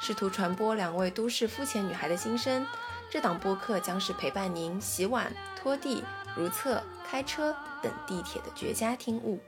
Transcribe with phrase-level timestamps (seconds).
[0.00, 2.66] 试图传播两位都市肤浅女孩的心声，
[3.10, 6.02] 这档播客将是陪伴您洗碗、拖地、
[6.36, 9.38] 如厕、开车等地铁的绝佳听物。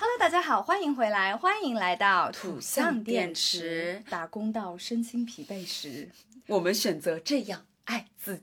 [0.00, 4.02] Hello，大家好，欢迎回来，欢迎来到土象电池。
[4.10, 6.10] 打工到身心疲惫时，
[6.48, 8.42] 我们选择这样爱自己。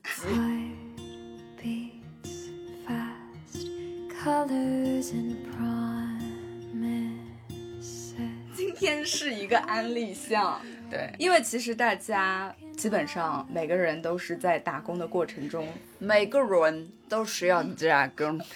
[8.78, 15.66] 天是一个安利项，对，因为其实大家基本上每个人都是在打工的过程中，
[15.98, 18.40] 每个人都是要打工。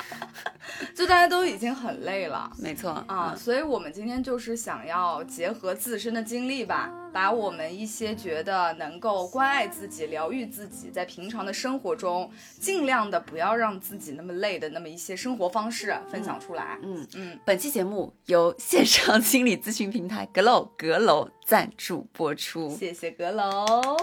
[0.94, 16.78] 就大家都已经很累了，没错啊，所以我们今天就是想要结合自身的经历吧，把我们一些觉得能够关爱自己、疗愈自己，在平常的生活中尽量的不要让自己那么累的那么一些生活方式分享出来。
[16.82, 23.96] 嗯嗯，本期节目由线上 心理咨询平台阁楼阁楼赞助播出，谢谢阁楼。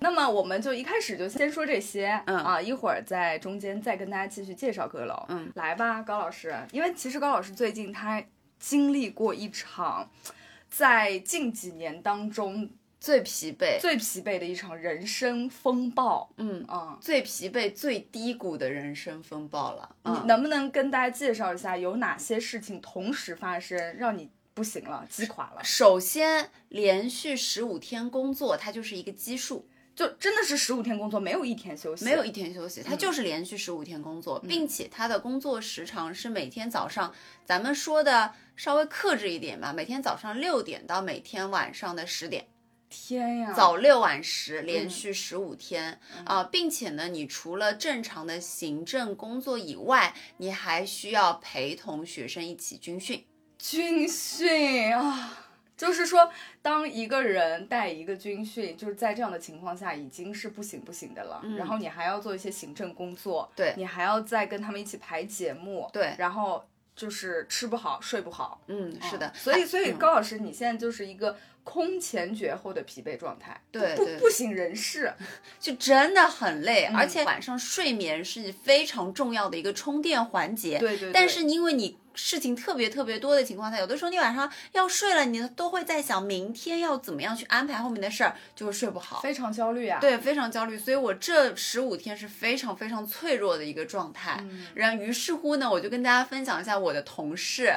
[0.00, 2.36] 那么我们就一开始就先说这些，嗯。
[2.38, 8.22] 啊，一会儿在中间再跟大家继续介绍阁楼，嗯，来吧，高老师，因为其实高老师最近他
[8.58, 10.10] 经历过一场，
[10.70, 16.64] 在近几年当中最疲惫、最疲惫的一场人生风暴，嗯。
[16.68, 19.96] 啊，最疲惫、最低谷的人生风暴了。
[20.04, 25.64] 你能不能跟大家介绍一下有哪些事情同时发生，让你不行了、击垮了？
[25.64, 29.68] 首先，连续十五天工作，它就是一个基数。
[29.98, 37.12] 就真的是十五天工作，没有一天休息，没有一天休息，他就是连续十五天工作，并且他的工作时长是每天早上，
[37.44, 42.46] 咱们说的稍微克制一点吧，每天早上六点到每天晚上的十点。
[42.88, 53.24] 天呀，早六晚十，连续十五天啊，并且呢，你除了正常的行政工作以外，你还需要陪同学生一起军训。
[53.58, 55.46] 军训啊。
[55.76, 56.32] 就是说，
[56.68, 61.42] 当一个人带一个军训，就是在这样的情况下，已经是不行不行的了。
[61.56, 66.62] 然后你还要做一些行政工作，对你还要再跟他们一起排节目，对，然后
[66.94, 68.60] 就是吃不好睡不好。
[68.66, 69.32] 嗯，是的。
[69.34, 75.10] 所以，所以高老师，你现在就是一个空前绝后的疲惫状态，对，不不省人事，
[75.58, 76.84] 就真的很累。
[76.94, 80.78] 而且晚上睡眠是非常重要的一个充电环节。
[80.78, 81.10] 对对。
[81.14, 81.96] 但是因为你。
[82.20, 90.00] 事情特别特别多的情况下，有的时候你晚上要睡了，你都会在想明天要怎么样去安排后面的事儿，就会睡不好，非常焦虑啊。
[90.00, 90.76] 对，非常焦虑。
[90.76, 94.44] 所以我这十五天是非常非常脆弱的一个状态。
[94.74, 97.72] 然后于是乎呢，我就跟大家分享一下我的同事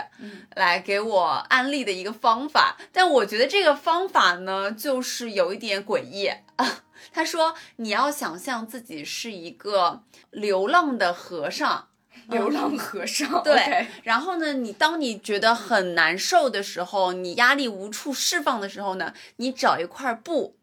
[0.56, 2.78] 来给我安利的一个方法。
[2.92, 6.26] 但我觉得这个方法呢，就是有一点诡异
[6.56, 6.82] 啊。
[7.14, 11.90] 他说你要想象自己是一个流浪的和尚。
[12.32, 13.88] 流浪和尚，对。
[14.04, 20.56] 然后呢，你当你觉得很难受的时候，你压力无处释放的时候呢，你找一块布，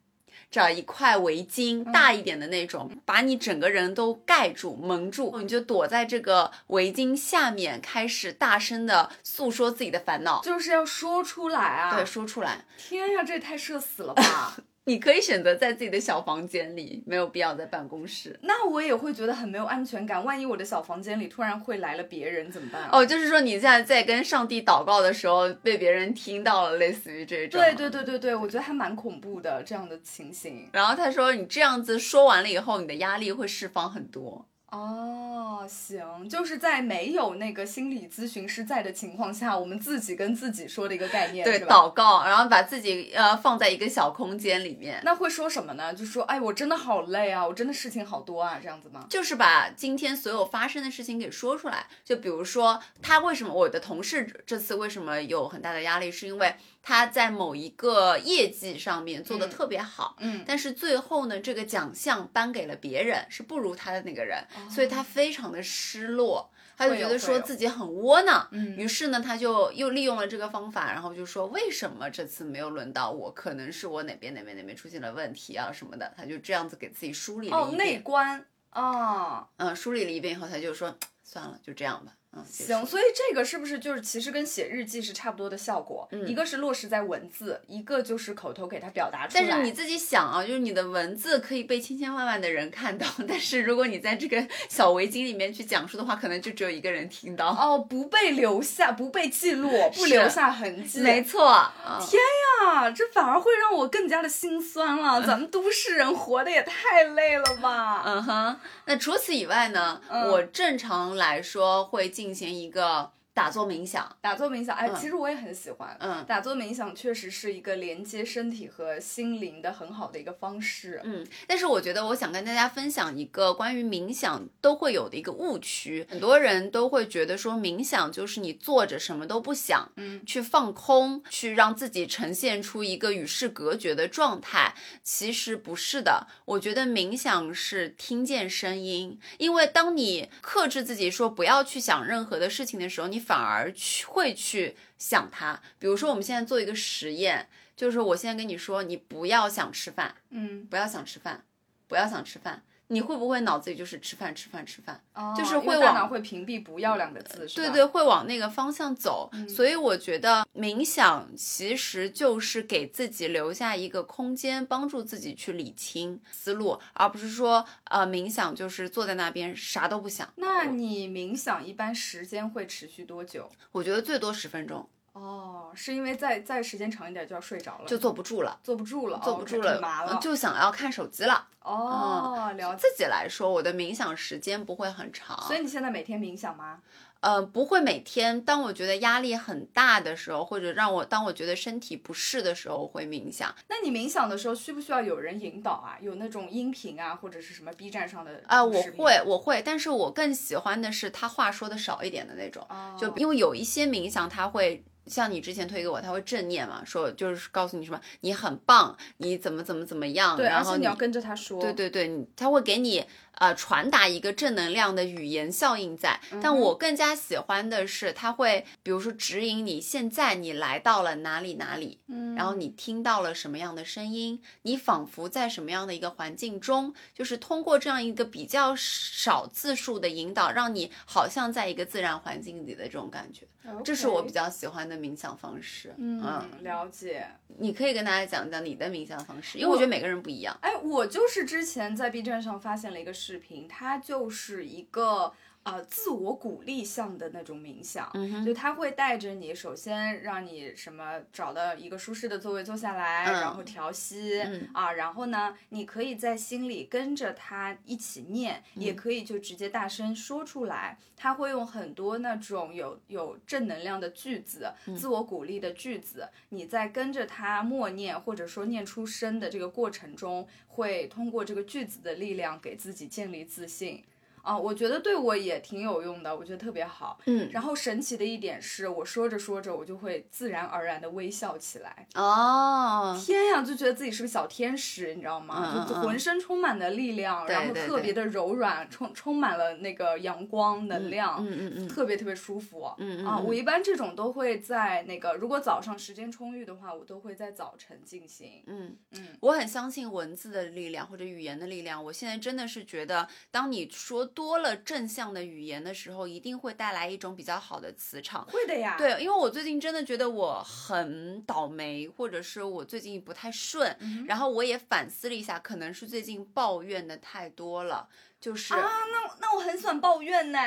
[0.50, 11.94] 找一块围巾，大一点的那种，把你整个人都盖住、蒙住，你就躲在这个围巾下面，开始大声的诉说自己的烦恼，就是要说出来啊！
[11.94, 12.64] 对，说出来。
[12.76, 14.56] 天呀，这也太社死了吧！
[14.88, 18.40] 你可以选择在自己的小房间里，没有必要在办公室。
[18.40, 20.24] 那我也会觉得很没有安全感。
[20.24, 22.88] 万一我的小房间里突然会来了别人怎么办？
[22.90, 27.60] 哦，就是说你现在在跟上帝祷告的时候被别人听到了，类似于这种。
[27.60, 30.66] 对对对对对，我觉得还蛮恐怖的这样的情形。
[30.72, 34.48] 然后他说，你这样子说完了以后，你的压力会释放很多。
[34.70, 45.00] 哦，行，就是在没有那个心理咨询师在的情况下，我们自己跟自己说的一个概念，对，祷告，然后把自己呃放在一个小空间里面。
[45.04, 45.94] 那会说什么呢？
[45.94, 49.06] 就说，哎，我真的好累啊，我真的事情好多啊，这样子吗？
[49.08, 51.86] 就是把今天所有发生的事情给说出来。
[52.04, 56.54] 就比如说，他为什么我的同事这次为什么有很大的压力，是因为。
[56.88, 82.12] 他在某一个业绩上面做的特别好，嗯，但是最后呢，这个奖项颁给了别人，是不如他的那个人，所以他非常的失落，他就觉得说自己很窝囊，嗯，于是呢，他就又利用了这个方法，然后就说为什么这次没有轮到我，可能是我哪边哪边哪边出现了问题啊什么的，他就这样子给自己梳理了一遍，哦，内观啊，嗯，梳理了一遍以后，他就说 算了，就这样吧。
[82.38, 86.06] 嗯，行，所以这个是不是就是其实跟写日记是差不多的效果？
[86.12, 89.44] 嗯一个是落实在文字，一个就是口头给它表达出来。
[89.48, 97.48] 但是你自己想啊，就是你的文字可以被千千万万的人看到， 但是如果你在这个小围巾里面去讲述的话，可能就只有一个人听到。
[97.48, 101.00] 哦，不被留下，不被记录， 不留下痕迹。
[101.00, 102.20] 没错，嗯天
[102.66, 105.22] 呀，这反而会让我更加的心酸了。
[105.22, 108.02] 咱们都市人活的也太累了吧？
[108.06, 108.56] 嗯哼，
[108.86, 114.16] 那除此以外呢，嗯我正常来说会进进行一个打坐冥想。
[114.20, 115.96] 打坐冥想，哎，嗯其实我也很喜欢。
[116.00, 121.00] 嗯打坐冥想确实是一个连接身体和心灵的很好的一个方式。
[121.04, 134.74] 嗯，但是我觉得我想跟大家分享一个关于冥想都会有的一个误区，很多人都会觉得说冥想就是你坐着什么都不想，嗯，去放空，去让自己呈现出一个与世隔绝的状态。
[135.04, 145.60] 其实不是的，我觉得冥想是听见声音，因为当你克制自己说不要去想任何的事情的时候，你反而去会去想它。
[145.78, 147.48] 比如说我们现在做一个实验。
[147.78, 151.44] 就是我现在跟你说，你不要想吃饭，嗯，不要想吃饭，
[151.86, 155.00] 不要想吃饭，你会不会脑子里就是吃饭吃饭吃饭？
[155.14, 159.28] 哦就是会往脑会屏蔽“不要”两个字，是对对，会往那个方向走。
[159.32, 170.28] 嗯所以我觉得冥想其实就是给自己留下一个空间，帮助自己去理清思路，而不是说呃冥想就是坐在那边啥都不想。
[170.36, 173.50] 那你冥想一般时间会持续多久？
[173.72, 178.58] 我觉得最多十分钟哦，是因为再再时间长一点就要睡着了，就坐不住了。
[178.62, 180.18] 坐不住了，哦坐不住了，挺麻了。
[180.20, 181.48] 就想要看手机了。
[181.62, 182.78] 哦，了解。
[182.78, 186.80] 自己来说，我的冥想时间不会很长，所以你现在每天冥想吗？
[187.20, 188.40] 呃，不会每天。
[188.40, 193.52] 当我觉得压力很大的时候，或者让我当我觉得身体不适的时候，我会冥想。
[193.68, 195.98] 那你冥想的时候需不需要有人引导啊？
[196.00, 204.84] 有那种音频啊，或者是什么 B 站上的啊、我会，我会，但是我更喜欢的是他话说的少一点的那种，哦就因为有一些冥想他会。
[205.08, 211.60] 像你之前推给我，他会正念嘛，说就是告诉你什么你很棒，你怎么怎么怎么样，对，然后你要跟着他说。
[211.60, 213.04] 对对对，他会给你
[213.38, 216.20] 呃传达一个正能量的语言效应在。
[216.32, 233.46] 嗯但我更加喜欢的是，它会比如说指引你现在你来到了哪里哪里，嗯然后你听到了什么样的声音，你仿佛在什么样的一个环境中，就是通过这样一个比较少字数的引导，让你好像在一个自然环境里的这种感觉。
[233.84, 235.94] 这是我比较喜欢的冥想方式。
[235.98, 236.22] 嗯
[236.62, 237.26] 了解。
[237.58, 240.56] 你可以跟大家讲讲你的冥想方式，因为我觉得每个人不一样。
[240.62, 245.34] 哎，我就是之前在 B 站上发现了一个视视频，它就是一个
[245.68, 254.68] 呃自我鼓励向的那种冥想，嗯就他会带着你，首先让你什么找到一个舒适的座位坐下来，嗯然后调息、嗯。
[254.72, 258.82] 啊，然后呢，你可以在心里跟着他一起念，嗯。
[258.82, 260.98] 也可以就直接大声说出来。
[261.20, 264.96] 他会用很多那种有有正能量的句子、嗯。
[264.96, 274.04] 自我鼓励的句子，你在跟着他默念或者说念出声的这个过程中，会通过这个句子的力量给自己建立自信。
[274.42, 277.18] 啊，我觉得对我也挺有用的，我觉得特别好。
[277.26, 282.06] 嗯，然后神奇的一点是，我说着说着，我就会自然而然的微笑起来。
[282.14, 285.86] 哦，天呀，就觉得自己是个小天使，你知道吗？
[285.88, 292.82] 就浑身充满了力量，对然后特别的柔软，充充满了那个阳光能量，嗯嗯嗯特别特别舒服。
[292.82, 298.62] 啊，嗯嗯嗯我一般这种都会在那个，如果早上时间充裕的话，我都会在早晨进行。
[298.66, 302.02] 嗯嗯我很相信文字的力量或者语言的力量。
[302.02, 308.46] 我现在真的是觉得，当你说多了正向的语言的时候，一定会带来一种比较好的磁场。
[308.46, 308.94] 会的呀。
[308.96, 318.08] 对，因为我最近真的觉得我很倒霉，或者是我最近不太顺，嗯然后我也反思了一下，可能是最近抱怨的太多了，
[318.40, 320.60] 就是、啊，那那我很喜欢抱怨呢。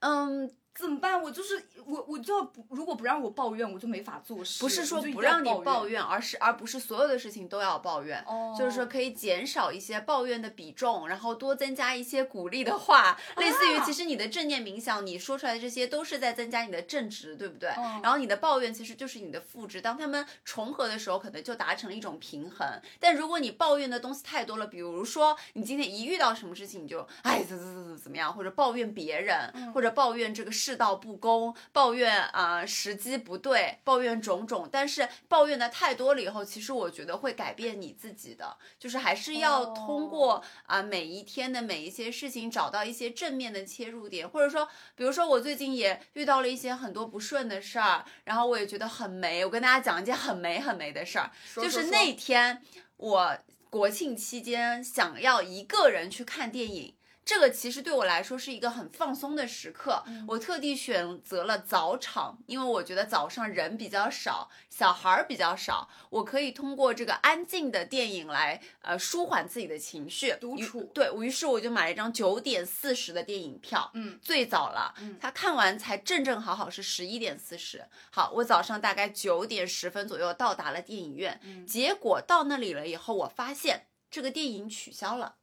[0.00, 1.20] 嗯，怎么办？
[1.20, 4.60] 我就是我，我就要不，如果不让我抱怨，我就没法做事。
[4.60, 8.22] 不是说不让你抱怨，而是而不是所有的事情都要抱怨。
[8.28, 17.70] 哦就是说可以减少一些抱怨的比重，然后多增加一些鼓励的话，类似于啊其实你的正念冥想，你说出来的这些都是在增加你的正值，对不对？
[17.70, 22.64] 嗯然后你的抱怨其实就是你的负值，当他们重合的时候，可能就达成了一种平衡。
[23.00, 34.68] 但如果你抱怨的东西太多了，比如说你今天一遇到什么事情，你就哎怎怎怎怎怎么样，或者抱怨别人，嗯或者抱怨这个世道不公，抱怨啊、时机不对，抱怨种种。
[34.70, 49.42] 但是抱怨的太多了以后，其实我觉得会改变你自己的，就是还是要通过哦啊、每一天的每一些事情找到一些正面的切入点，或者说，比如说我最近也遇到了一些很多不顺的事儿，然后我也觉得很霉。
[49.42, 52.62] 我跟大家讲一件很霉很霉的事儿，就是那天
[52.98, 53.38] 我
[53.70, 56.94] 国庆期间想要一个人去看电影。
[57.28, 60.02] 这个其实对我来说是一个很放松的时刻。
[60.26, 70.34] 我特地选择了早场，因为我觉得早上人比较少，小孩儿比较少，我可以通过这个安静的电影来呃舒缓自己的情绪。
[70.40, 70.84] 独处。
[70.94, 74.94] 对，于是我就买了一张九点四十的电影票，嗯，最早了。
[74.98, 77.84] 嗯，他看完才正正好好是十一点四十。
[78.10, 85.34] 好，我早上大概九点十分左右到达了电影院，结果到那里了以后，我发现这个电影取消了。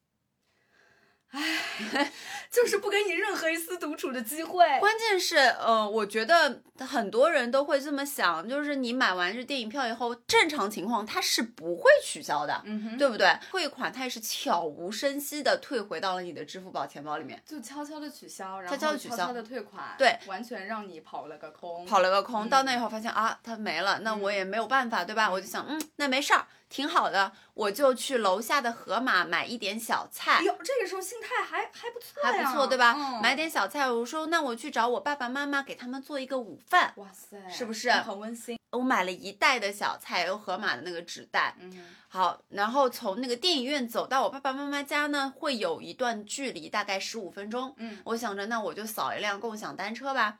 [1.35, 2.11] 唉，
[2.49, 4.65] 就是不给你任何一丝独处的机会。
[4.79, 13.27] 关键是，呃，我觉得很多人都会这么想，就是你买完这电影票以后，正常情况它是不会取消的，嗯哼，对不对？
[13.51, 22.47] 汇款它也是悄无声息的退回到了你的支付宝钱包里面，就悄悄的取消，悄悄的取消，悄悄的退款，对，完全让你跑了个空，跑了个空。
[22.47, 25.29] 到那以后发现啊，它没了，那我也没有办法，对吧？
[25.29, 26.45] 我就想，嗯，那没事儿。
[26.67, 30.41] 挺好的，我就去楼下的盒马买一点小菜。
[30.43, 33.19] 哟，这个时候心态还还不错还不错，对吧？
[33.21, 36.93] 买点小菜，我说那我去找我爸爸妈妈，给他们做一个午饭。
[36.97, 38.57] 哇塞，是不是很温馨？
[38.71, 41.55] 我买了一袋的小菜，有盒马的那个纸袋。
[41.59, 47.73] 嗯，好，然后从那个电影院走到我爸爸妈妈家呢，会有一段距离，大概十五分钟。
[47.77, 50.39] 嗯，我想着那我就扫一辆共享单车吧。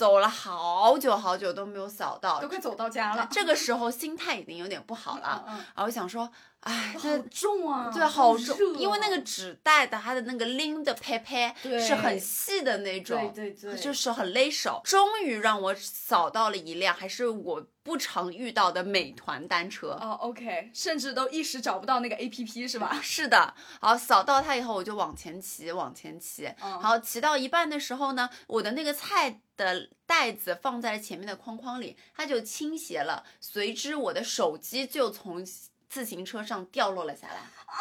[0.00, 3.28] 走了好久好久都没有扫到，都快走到家了。
[3.30, 5.44] 这个时候心态已经有点不好了，
[5.76, 6.30] 然后想说，
[6.60, 14.80] 哎，好重啊，对，好重，因为那个纸袋的它的那个拎的拍拍是很细的那种，对对对，就是很勒手。
[14.84, 19.98] 终于让我扫到了一辆，还是我不常遇到的美团单车。
[20.00, 22.98] 哦，OK，甚至都一时找不到那个 APP 是吧？
[23.02, 29.40] 是的，好，扫到它以后我就往前骑，往前骑，好，骑到一半的时候呢，我的那个菜。
[29.60, 35.44] 的袋子放在了前面的框框里，它就倾斜了，随之我的手机就从
[35.90, 37.34] 自行车上掉落了下来。
[37.34, 37.74] 哎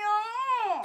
[0.00, 0.05] 呀，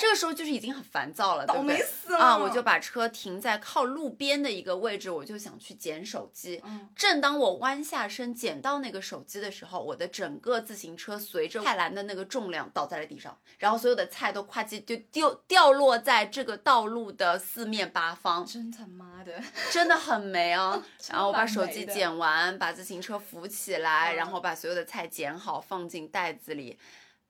[0.02, 2.36] 这个时候就是已经很烦躁了，倒霉死了啊！
[2.36, 6.60] 我就把车停在靠路边的一个位置，我就想去捡手机。
[6.66, 18.44] 嗯，正当我弯下身捡到那个手机的时候，我的整个自行车随着菜篮的那个重量倒在了地上，然后所有的菜都跨叽就掉掉落在这个道路的四面八方。
[18.44, 19.40] 真他妈的！
[19.70, 20.84] 真的很没啊！
[21.12, 26.80] 然后我把手机捡完，把自行车扶起来，然后把所有的菜捡好，放进袋子里，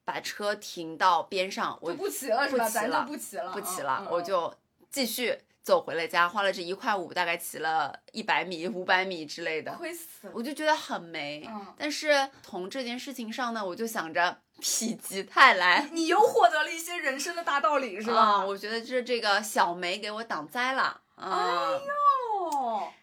[0.04, 1.78] 把车停到边上。
[1.80, 2.68] 我不骑了是吧？
[2.68, 4.52] 咱就不骑了，不骑了，我就
[4.90, 9.72] 继续走回了家，花了这一块五，大概骑了一百米、五百米之类的。
[9.72, 10.32] 亏死了！
[10.34, 11.48] 我就觉得很没。
[11.76, 14.62] 但是从这件事情上呢，我就想着否
[14.96, 18.44] 极泰来，你又获得了一些人生的大道理，是吧？
[18.44, 21.00] 我觉得是这个小梅给我挡灾了。
[21.14, 21.80] 哎呦，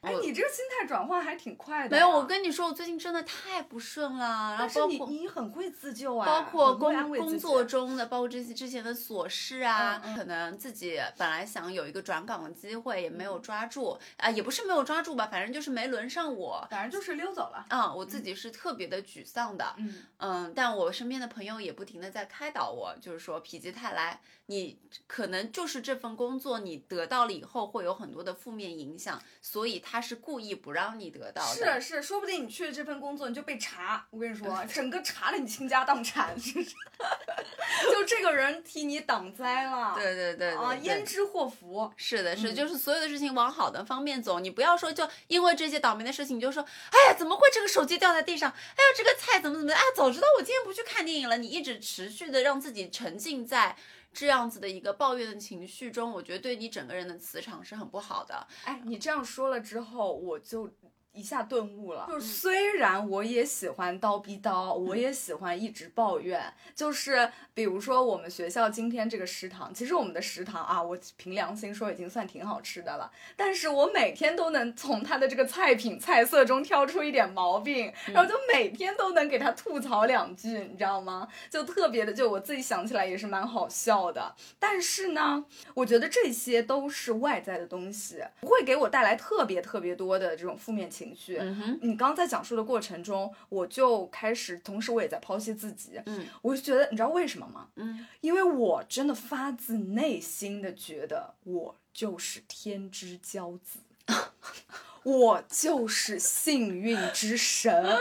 [0.02, 1.96] 哎，你这个心态转换还挺快的。
[1.96, 4.56] 没有，我跟你说，我最近真的太不顺了。
[4.58, 17.66] 然后包括你很会自救啊，包括工工作中的，包括这些之前的琐事啊，可能自己本来想有一个转岗的机会，也没有抓住啊，也不是没有抓住吧，反正就是没轮上我，反正就是溜走了。
[17.70, 19.76] 嗯，我自己是特别的沮丧的。
[19.78, 24.78] 嗯嗯，但我身边的朋友也不停的在开导我，就是说否极泰来，你
[25.08, 31.80] 可能就是这份工作你得到了以后会有很多的负面影响，所以他是故意不让你得到的。
[31.80, 39.94] 是是，说不定你去了这份工作你就被查，我跟你说， 整个查的你倾家荡产， 就这个人替你挡灾了。
[39.96, 41.92] 对对对啊，焉知祸福？
[41.96, 48.50] 是的，是，就是所有的事情往好的方面走，你不要说就因为这些倒霉的事情，你就说，哎呀，怎么会这个手机掉在地上？
[48.52, 49.74] 哎呀，这个菜怎么怎么？
[49.74, 51.38] 哎，早知道我今天不去看电影了。
[51.38, 53.78] 你一直持续的让自己沉浸在。
[54.12, 58.48] 这样子的一个抱怨的情绪中，我觉得对你整个人的磁场是很不好的。
[58.66, 60.70] 哎，你这样说了之后，我就。
[61.12, 81.28] 一下顿悟了，就是虽然我也喜欢叨逼叨，我也喜欢一直抱怨，就是比如说我们学校今天这个食堂，其实我们的食堂啊，我凭良心说已经算挺好吃的了，但是我每天都能从它的这个菜品菜色中挑出一点毛病，然后就每天都能给他吐槽两句，你知道吗？
[81.50, 84.36] 就特别的，就我自己想起来也是蛮好笑的。
[84.60, 90.99] 但是呢，我觉得这些都是外在的东西，不会给我带来特别特别多的这种负面情。
[91.00, 91.40] 情绪，
[91.82, 97.70] 你刚刚在讲述的过程中，我就开始，同时我也在剖析自己，嗯，我就觉得，你知道为什么吗？
[97.76, 103.80] 嗯，因为我真的发自内心的觉得，我就是天之骄子。
[105.04, 107.98] 我就是幸运之神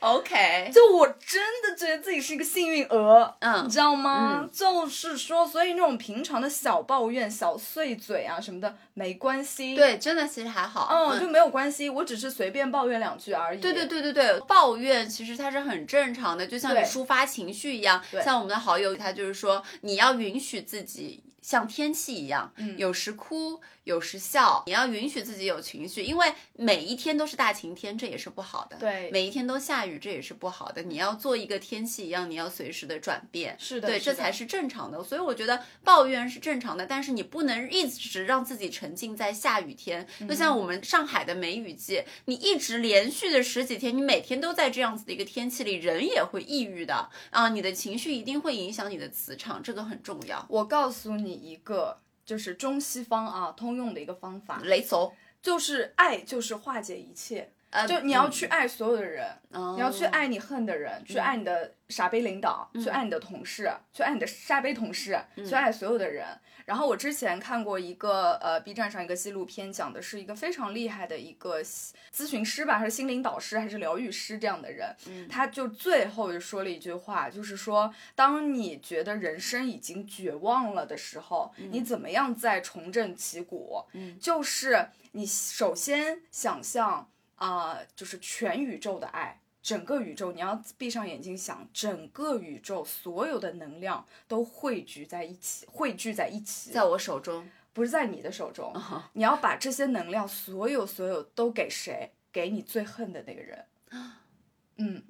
[0.00, 4.48] ，OK，就我真的觉得自己是一个幸运儿，嗯，你知道吗？
[4.52, 13.60] 就是说，所以那种平常的小抱怨、小碎嘴啊什么的没关系，对，真的其实还好，嗯，就没有关系，我只是随便抱怨两句而已。
[13.60, 18.02] 对对对对对，抱怨其实它是很正常的，就像你抒发情绪一样。
[18.24, 21.22] 像我们的好友，他就是说，你要允许自己。
[21.46, 24.64] 像天气一样，嗯有时哭，有时笑。
[24.66, 28.76] 你要允许自己有情绪，因为每一天都是大晴天，这也是不好的。
[28.78, 30.82] 对每一天都下雨，这也是不好的。
[30.82, 33.54] 你要做一个天气一样，你要随时的转变。
[33.60, 35.00] 是的是的这才是正常的。
[35.04, 40.04] 所以我觉得抱怨是正常的，但是你不能一直让自己沉浸在下雨天。
[40.28, 50.44] 就像我们上海的梅雨季，你一直连续的十几天，你每天都在这样子的一个天气里，人也会抑郁的啊，你的情绪一定会影响你的磁场，这个很重要。
[50.48, 57.52] 我告诉你一个，就是中西方啊通用的一个方法，雷总，就是爱就是化解一切。
[57.76, 66.26] 呃，就你要去爱所有的人，嗯，你要去爱你恨的人，去爱你的傻逼领导，去爱你的同事，去爱你的傻逼同事，去爱所有的人。
[66.64, 74.96] 然后我之前看过一个呃 B 站上一个纪录片，讲的是一个非常厉害的一个咨询师吧，还是心灵导师，还是疗愈师这样的人，
[75.28, 83.84] 他就最后就说了一句话，就是说，当你觉得人生已经绝望了的时候，你怎么样再重振旗鼓？
[83.92, 84.18] 嗯。
[84.18, 87.08] 就是你首先想象。
[87.36, 98.72] 啊、就是全宇宙的爱，整个宇宙，你要闭上眼睛想，整个宇宙所有的能量都汇聚在一起，汇聚在一起，在我手中，不是在你的手中。
[98.72, 102.12] 啊你要把这些能量，所有所有都给谁？
[102.32, 103.64] 给你最恨的那个人。
[104.78, 105.02] 嗯，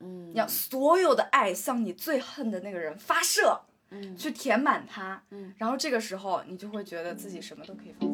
[0.00, 3.60] 嗯你要所有的爱向你最恨的那个人发射，
[3.90, 5.22] 嗯去填满他。
[5.30, 8.09] 嗯，然后这个时候你就会觉得自己什么都可以放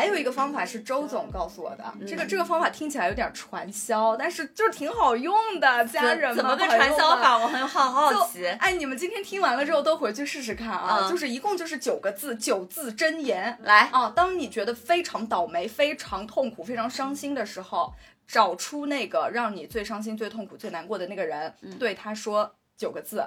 [0.00, 7.36] 还有一个方法是周总告诉我的，这个这个方法听起来有点传销，但是就是挺好用的，家人们怎么个传销法？
[7.36, 8.46] 我很好好奇。
[8.46, 11.00] 哎，你们今天听完了之后都回去试试看啊！
[11.02, 13.58] 嗯就是一共就是九个字，九字真言。
[13.62, 17.92] 来，啊，当你觉得非常倒霉、非常痛苦、非常伤心的时候，
[18.26, 23.22] 找出那个让你最伤心、最痛苦、最难过的那个人，嗯对他说九个字。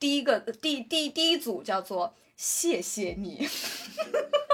[0.00, 3.48] 第一个，第第第一组叫做谢谢你。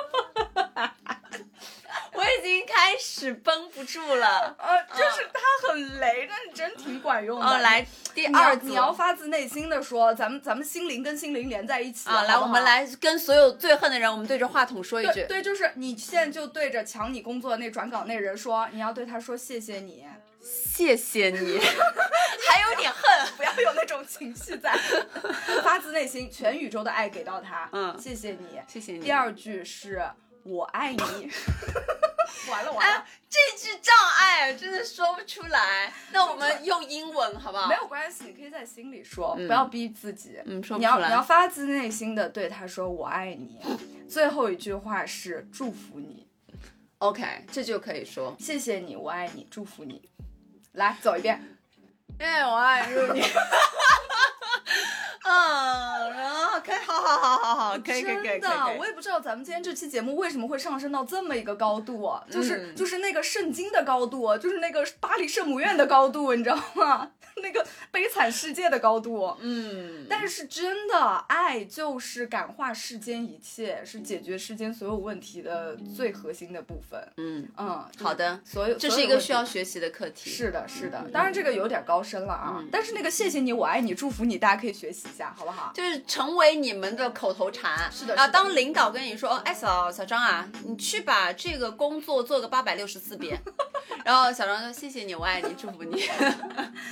[2.33, 4.57] 我已经开始绷不住了。
[4.59, 7.47] 呃，就是他很雷，但是真挺管用的。
[7.47, 15.15] 哦，来第二组，你要发自内心的说，咱们咱们心灵跟心灵连在一起啊，来，我们来跟所有最恨的人，我们对着话筒说一句。
[15.15, 20.07] 对对，就是你现在就对着抢你工作那转岗那人说，你要对他说谢谢你，
[20.41, 21.59] 谢谢你，
[22.49, 23.03] 还有点恨。
[23.37, 24.73] 不要有那种情绪在，
[25.63, 28.61] 发自内心，全宇宙的爱给到他，嗯谢谢你。
[28.67, 29.01] 谢谢你。
[29.01, 30.03] 第二句是
[30.45, 30.99] 我爱你，
[32.51, 35.93] 完了完了哎，，这句障碍真的说不出来。
[36.13, 37.69] 那我们用英文好不好？
[37.69, 40.39] 没有关系，你可以在心里说，嗯不要逼自己。
[40.45, 43.61] 嗯说不出来你要你要发自内心的对他说我爱你。
[44.09, 46.27] 最后一句话是祝福你
[46.99, 48.37] ，OK，这就可以说。
[48.39, 50.11] 谢谢你，我爱你，祝福你。
[50.73, 51.41] 来走一遍，
[52.19, 53.23] 哎，我爱你。
[55.29, 67.11] 嗯，然后 可以，好好好好好，可以可以可以真的，我也不知道咱们今天这期节目为什么会上升到这么一个高度，就是、嗯就是那个圣经的高度，就是那个巴黎圣母院的高度，你知道吗？
[67.37, 69.35] 那个悲惨世界的高度。
[69.41, 77.01] 嗯，但是真的，爱就是感化世间一切，是解决世间所有问题的最核心的部分。
[77.17, 80.29] 嗯，嗯，好的所有这是一个需要学习的课题。
[80.29, 81.09] 是的，是的。
[81.11, 85.71] 当然这个有点高深了啊，嗯但是那个谢谢你，我爱你，祝福你，大家可以学习一下，好不好？
[85.75, 87.91] 就是成为你们的口头禅。
[87.93, 93.41] 是的然后当领导跟你说：“哎，小小张啊，你去把这个工作做个八百六十四遍。
[94.05, 96.03] ”然后小张说：“谢谢你，我爱你，祝福你。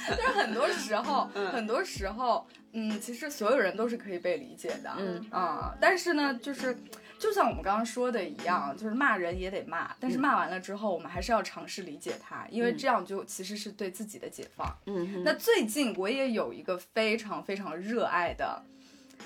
[0.07, 6.77] 但是很多时候， 很多时候，嗯，其实所有人都是可以被理解的，嗯啊、但是呢，就是
[7.21, 18.65] 就像我们刚刚说的一样，就是骂人也得骂，但是骂完了之后，我们还是要尝试理解他，因为这样就其实是对自己的解放。”嗯那最近我也有一个非常非常热爱的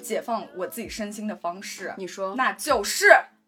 [0.03, 3.07] 解放我自己身心的方式，你说那就是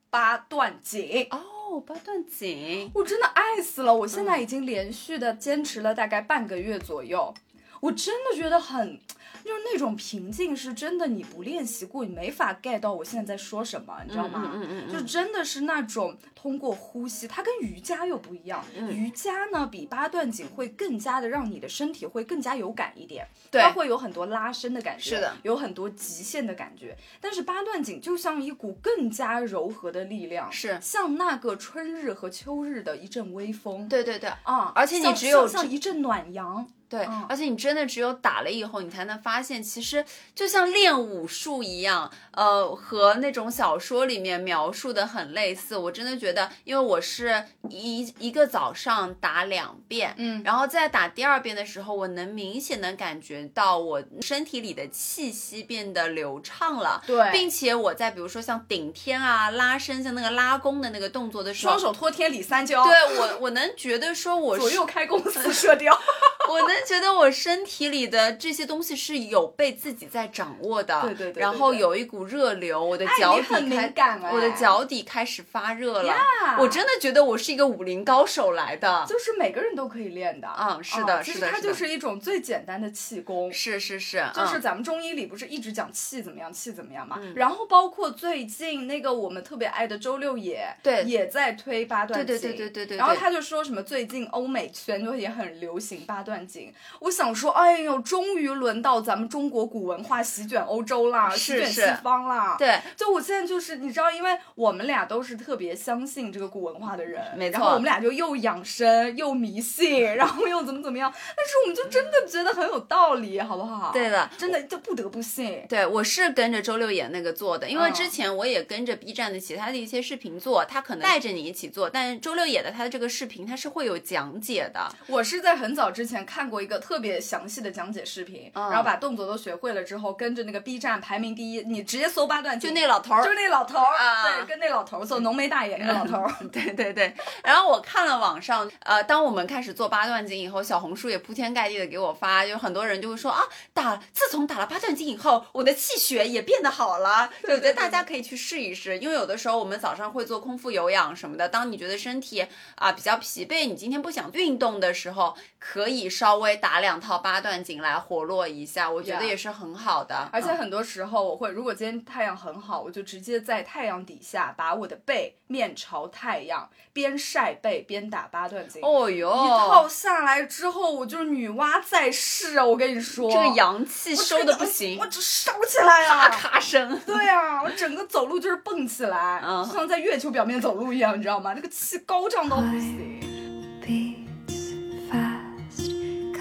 [0.08, 1.26] 八段锦。
[1.30, 2.88] 哦，八段锦。
[2.94, 3.92] 我真的爱死了！
[3.92, 7.34] 我现在已经连续的坚持了大概半个月左右，
[7.80, 9.00] 我真的觉得很，
[9.46, 14.50] 就是那种平静，是真的你不练习过，你没法 get 到我现在在说什么，你知道吗？
[14.54, 18.64] 嗯嗯嗯嗯就真的是那种通过呼吸，它跟瑜伽又不一样。
[18.76, 26.96] 嗯瑜伽呢，比八段锦会更加的让你的身体会更加有感一点，对它会有很多拉伸的感觉，是的有很多极限的感觉。
[27.20, 33.88] 但是八段锦就像一股更加柔和的力量，是像那个春日和秋日的一阵微风。
[33.88, 45.76] 对对对，啊，而且你只有像像一阵暖阳，对，嗯而且你真的只有打了以后，你才能发现，其实就像练武术一样，呃，和那种小说里面描述的很类似。
[45.76, 57.02] 我真的觉得，因为我是一一个早上打两遍，嗯然后在打第二遍的时候，我能明显的感觉到我身体里的气息变得流畅了。
[57.06, 65.96] 对并且我在比如说像顶天啊、拉伸，像那个拉弓的那个动作的时候，双手托天理三焦，对我我能觉得说我左右开弓似射雕。
[66.48, 76.14] 我能觉得我身体里的这些东西是有被自己在掌握的，对对对对然后有一股热流，我的哎脚底很开，敏感哎我的脚底开始发热了。
[76.58, 79.04] 我真的觉得我是一个武林高手来的。
[79.08, 80.48] 就是每个人都可以练的。
[80.58, 83.52] 嗯是的是的是的它就是一种最简单的气功。
[83.52, 87.16] 是是是，就是嗯咱们中医里不是一直讲气怎么样，气怎么样嘛？
[87.20, 102.56] 嗯然后包括最近那个我们特别爱的周六野，对也在推八段锦，对对对对对对对然后他就说什么最近欧美圈就也很流行八段锦，我想说，哎呦，终于轮到咱们中国古文化席卷欧洲啦，席卷西方啦。
[102.58, 113.92] 对，就我现在就是你知道，因为我们俩都是特别相信这个古文化的人，没错然后我们俩就又养生又迷信，然后又怎么怎么样，但是我们就真的觉得很有道理，好不好？
[113.92, 115.64] 对的真的就不得不信。
[115.68, 128.68] 对，我是跟着周六野那个做的，因为嗯之前我也跟着 B 站的其他的一些视频做，他可能带着你一起做，但周六野的他的这个视频他是会有讲解的，我是在很早之前看过一个特别详细的讲解视频，嗯。
[128.68, 133.22] 然后把动作都学会了之后，跟着那个 B 站排名第一，你直接搜八段锦，就那老头儿。
[133.22, 134.24] 就是那老头儿，啊。
[134.24, 136.34] 对，跟那老头儿做浓眉大眼那个老头儿。
[136.52, 143.40] 对对对，然后我看了网上，呃，当我们开始做八段锦以后，小红书也铺天盖地的给我发，有很多人就会说啊，
[143.72, 147.30] 打自从打了八段锦以后，我的气血也变得好了。
[147.42, 155.36] 对我觉得大家可以去试一试，因为有的时候我们早上会做空腹有氧什么的，当你觉得身体啊、比较疲惫，你今天不想运动的时候，
[155.68, 160.14] 可以稍微打两套八段锦来活络一下，我觉得也是很好的。
[160.14, 168.80] 嗯而且很多时候我会，如果今天太阳很好，我就直接在太阳底下把我的背面朝太阳，边晒背边打八段锦。
[168.84, 172.64] 哦哟，一套下来之后，我就是女娲在世啊！
[172.64, 176.28] 我跟你说，这个阳气我收的不行我，这烧起来咔啊！
[176.28, 177.00] 咔咔声。
[177.04, 181.54] 对啊，我整个走路就是蹦起来，嗯就像在月球表面走路一样，你知道吗？
[181.54, 184.25] 那个气高涨到不行。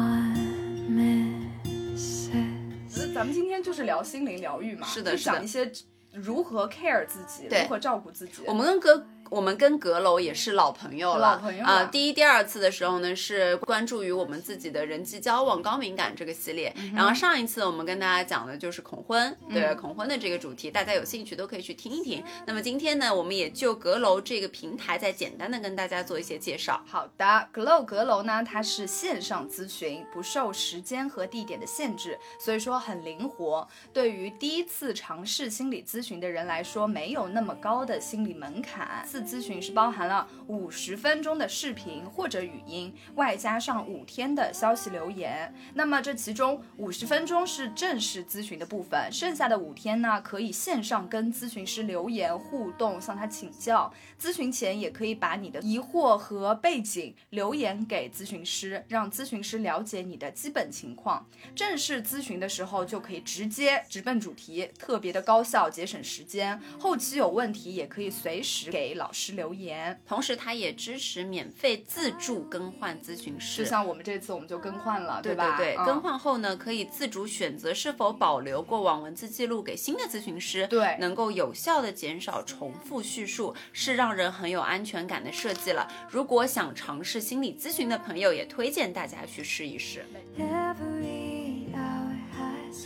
[3.11, 5.71] 咱们今天就是聊心灵疗愈嘛，就是是的的讲一些
[6.13, 8.43] 如何 care 自己，如何照顾自己。
[8.45, 16.73] 我们跟阁我们跟阁楼也是老朋友了，老朋友了啊、第一、第二次的时候呢，是关注于我们自己的人际交往高敏感这个系列。
[16.77, 22.23] 嗯然后上一次我们跟大家讲的就是恐婚，对、恐婚的这个主题，大家有兴趣都可以去听一听。
[22.45, 26.81] 那么今天呢，我们也就阁楼这个平台再简单的跟大家做一些介绍。
[26.87, 33.67] 好的，Glow 阁楼呢，它是线上咨询，不受时间和地点的限制，所以说很灵活。
[33.93, 39.05] 对于第一次尝试心理咨询的人来说，没有那么高的心理门槛。
[39.23, 45.53] 咨询是包含了五十分钟的视频或者语音，外加上五天的消息留言。
[45.73, 53.93] 那么这其中五十分钟是正式咨询的部分，剩下的五天呢，可以线上跟咨询师留言互动，向他请教。
[54.19, 61.27] 咨询前也可以把你的疑惑和背景留言给咨询师，让咨询师了解你的基本情况。
[61.55, 66.59] 正式咨询的时候就可以直接直奔主题，特别的高效，节省时间。
[66.79, 69.99] 后期有问题也可以随时给老师留言。
[70.07, 73.63] 同时，他也支持免费自助更换咨询师。
[73.63, 75.57] 就像我们这次我们就更换了，对吧？
[75.57, 85.87] 对，嗯更换后呢，可以自主选择是否保留过往文字记录给新的咨询师，对能够有效的减少重复叙述，是让人很有安全感的设计了。
[86.09, 90.05] 如果想尝试心理咨询的朋友，也推荐大家去试一试。
[90.37, 91.26] Every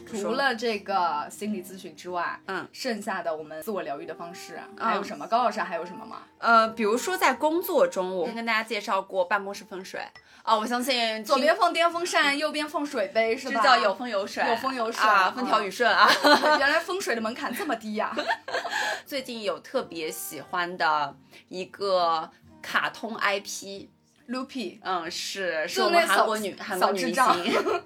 [0.05, 5.25] 除了这个心理咨询之外，嗯，剩下的我们自我疗愈的方式还有什么？
[5.27, 6.23] 高老师还有什么吗？
[6.39, 10.01] 呃，比如说在工作中，我跟大家介绍过办公室风水
[10.43, 13.61] 啊、我相信 左边放电风扇，右边放水杯，是吧？
[13.61, 16.09] 这叫有风有水，有风有水啊，嗯风调雨顺啊。
[16.57, 18.15] 原来风水的门槛这么低呀、
[19.05, 21.15] 最近有特别喜欢的
[21.49, 22.29] 一个
[22.61, 23.87] 卡通 IP。
[24.29, 27.81] Loopy，嗯，是是就我们韩国女韩国女明星。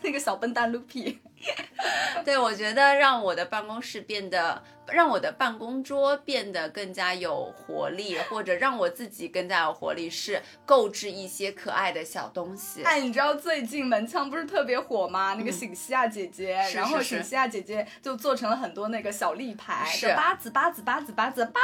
[0.00, 1.18] 那个小笨蛋 Loopy，
[2.24, 12.82] 对，我觉得让我的办公室变得，让我的办公桌变得更加有活力，或者让我自己更加有活力，是购置一些可爱的小东西。
[12.84, 15.34] 哎，你知道最近门腔不是特别火吗？
[15.38, 21.60] 那个醒西亚姐姐，然后醒西亚姐姐就做成了很多那个小立牌，是就八字八字八字八字八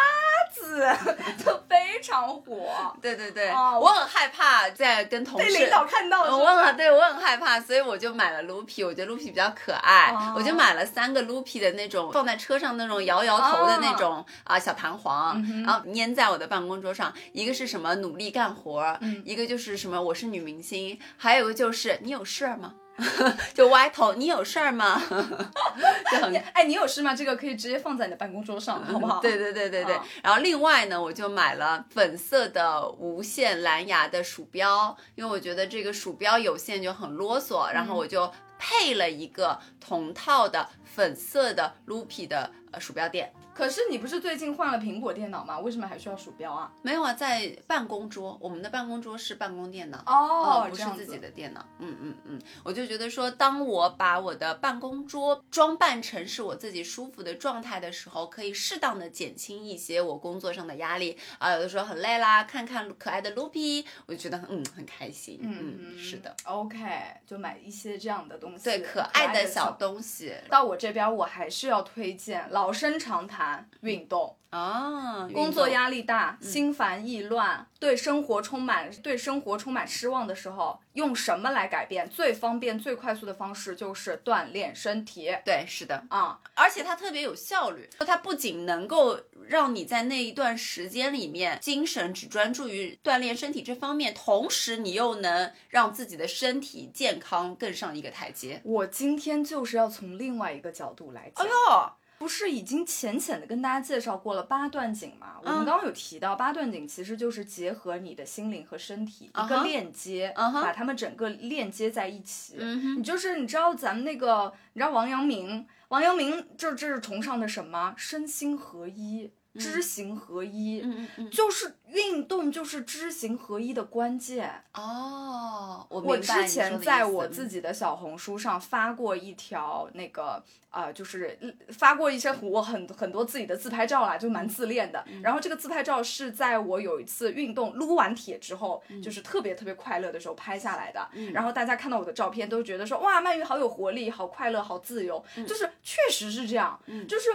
[0.52, 0.88] 子
[1.44, 17.12] 就非常火， 对对对，哦我很害怕在跟同事被领导看到我吧很对我很害怕，所以我就买了 Loopy，我觉得 Loopy 比较可爱，哦我就买了三个 Loopy 的那种放在车上那种摇摇头的那种啊、小弹簧，然后粘在我的办公桌上。
[17.32, 22.74] 一个是什么努力干活，一个就是什么我是女明星，还有一个就是你有事儿吗？
[23.54, 25.00] 就歪头，你有事儿吗？
[26.10, 27.14] 就很 哎，你有事吗？
[27.14, 29.20] 这个可以直接放在你的办公桌上，好不好？
[29.22, 29.94] 对对对对对。
[29.94, 43.32] 啊然后另外呢，我就买了粉色的无线蓝牙的鼠标，因为我觉得这个鼠标有线就很啰嗦，然后我就配了一个同套的粉色的 Loopy 的呃鼠标垫。
[43.58, 45.58] 可是你不是最近换了苹果电脑吗？
[45.58, 46.70] 为什么还需要鼠标啊？
[46.80, 50.00] 没有啊，在办公桌，我们的办公桌是办公电脑。
[50.06, 61.18] 哦不是自己的电脑，嗯嗯嗯，我就觉得说，当我把我的办公桌装扮成是我自己舒服的状态的时候，可以适当的减轻一些我工作上的压力。
[61.40, 66.78] 啊、有的时候很累啦，看看可爱的 Loopy，我就觉得嗯很开心，嗯嗯是的，OK，
[67.26, 70.32] 就买一些这样的东西，对，可爱爱的小小东西。
[70.48, 73.47] 到我这边，我还是要推荐老生常谈
[73.82, 74.34] 运动。
[74.50, 82.08] 啊，工作压力大、心烦意乱，对生活充满对生活充满失望的时候，用什么来改变？
[82.08, 86.40] 最方便、最快速的方式就是锻炼身体对，是的，啊！
[86.54, 98.62] 而且它特别有效率，它不仅能够让你在那一段时间里面精神只专注于锻炼身体这方面，同时你又能让自己的身体健康更上一个台阶。
[98.64, 101.46] 我今天就是要从另外一个角度来讲。
[101.46, 105.36] 哟，不是已经浅浅的跟大家介绍过了八段锦嘛？
[105.42, 112.56] 我们刚刚有提到，八段锦其实就是结合你的心灵和身体一个链接把它们整个链接在一起。
[112.96, 117.94] 你就是你知道咱们那个，你知道王阳明，王阳明就这是崇尚的什么？
[117.96, 120.80] 身心合一，知行合一。
[120.82, 124.62] 嗯嗯嗯，就是运动，就是知行合一的关键。
[124.74, 131.38] 哦，我我之前在我自己的小红书上发过一条那个呃，就是
[131.70, 135.04] 发过一些我很很多自己的自拍照啦，就蛮自恋的。
[135.22, 141.08] 然后这个自拍照是在我有一次运动撸完铁之后，就是特别特别快乐的时候拍下来的。
[141.32, 147.30] 然后大家看到我的照片都觉得说哇，鳗鱼好有活力，好快乐，好自由，就是确实是这样，就是。